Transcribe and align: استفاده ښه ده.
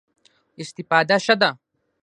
استفاده 0.63 1.15
ښه 1.25 1.35
ده. 1.41 1.49